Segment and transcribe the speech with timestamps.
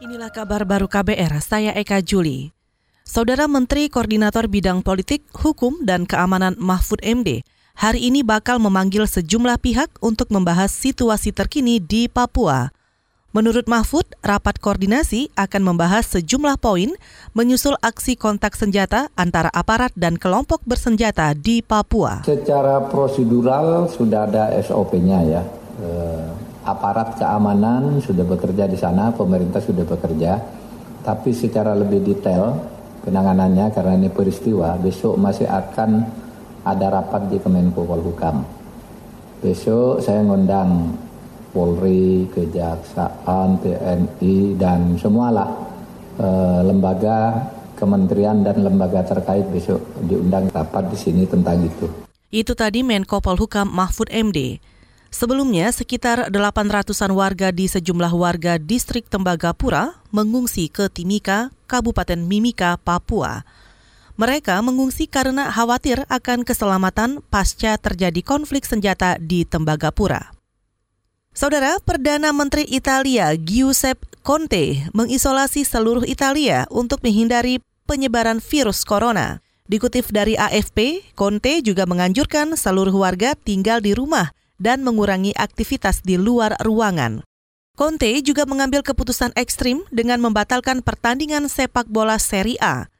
[0.00, 2.56] Inilah kabar baru KBR, saya Eka Juli.
[3.04, 7.44] Saudara Menteri Koordinator Bidang Politik, Hukum, dan Keamanan Mahfud MD
[7.76, 12.72] hari ini bakal memanggil sejumlah pihak untuk membahas situasi terkini di Papua.
[13.36, 16.96] Menurut Mahfud, rapat koordinasi akan membahas sejumlah poin
[17.36, 22.24] menyusul aksi kontak senjata antara aparat dan kelompok bersenjata di Papua.
[22.24, 25.42] Secara prosedural sudah ada SOP-nya ya.
[25.76, 30.32] Eh aparat keamanan sudah bekerja di sana, pemerintah sudah bekerja,
[31.02, 32.54] tapi secara lebih detail
[33.02, 35.90] penanganannya karena ini peristiwa besok masih akan
[36.64, 38.44] ada rapat di Kemenko Polhukam.
[39.40, 40.92] Besok saya ngundang
[41.50, 45.50] Polri, Kejaksaan, TNI dan semualah
[46.20, 47.48] eh, lembaga
[47.80, 51.88] kementerian dan lembaga terkait besok diundang rapat di sini tentang itu.
[52.30, 54.60] Itu tadi Menko Polhukam Mahfud MD.
[55.10, 63.42] Sebelumnya, sekitar 800-an warga di sejumlah warga distrik Tembagapura mengungsi ke Timika, Kabupaten Mimika, Papua.
[64.14, 70.30] Mereka mengungsi karena khawatir akan keselamatan pasca terjadi konflik senjata di Tembagapura.
[71.34, 77.58] Saudara Perdana Menteri Italia Giuseppe Conte mengisolasi seluruh Italia untuk menghindari
[77.90, 79.42] penyebaran virus corona.
[79.66, 84.30] Dikutip dari AFP, Conte juga menganjurkan seluruh warga tinggal di rumah
[84.60, 87.24] dan mengurangi aktivitas di luar ruangan.
[87.80, 92.92] Conte juga mengambil keputusan ekstrim dengan membatalkan pertandingan sepak bola Serie A.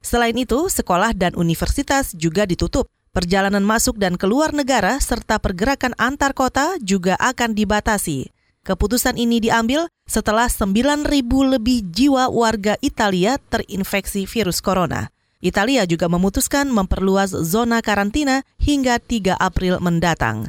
[0.00, 2.88] Selain itu, sekolah dan universitas juga ditutup.
[3.12, 8.32] Perjalanan masuk dan keluar negara serta pergerakan antar kota juga akan dibatasi.
[8.64, 15.12] Keputusan ini diambil setelah 9.000 lebih jiwa warga Italia terinfeksi virus corona.
[15.42, 20.48] Italia juga memutuskan memperluas zona karantina hingga 3 April mendatang.